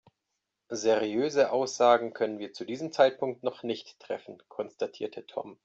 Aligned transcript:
Seriöse 0.71 1.51
Aussagen 1.51 2.11
können 2.11 2.39
wir 2.39 2.53
zu 2.53 2.65
diesem 2.65 2.91
Zeitpunkt 2.91 3.43
noch 3.43 3.61
nicht 3.61 3.99
treffen, 3.99 4.41
konstatierte 4.49 5.27
Tom. 5.27 5.59